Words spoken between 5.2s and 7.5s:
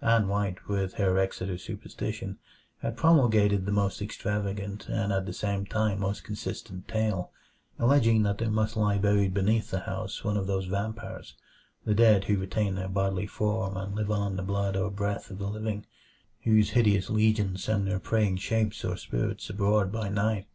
the same time most consistent tale;